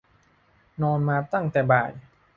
[0.81, 1.91] นอนมาตั้งแต่บ่าย